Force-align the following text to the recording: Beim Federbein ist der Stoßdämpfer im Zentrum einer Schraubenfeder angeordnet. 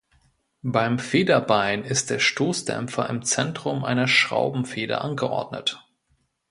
Beim 0.63 0.97
Federbein 0.97 1.83
ist 1.83 2.09
der 2.09 2.17
Stoßdämpfer 2.17 3.07
im 3.07 3.21
Zentrum 3.21 3.85
einer 3.85 4.07
Schraubenfeder 4.07 5.03
angeordnet. 5.03 5.87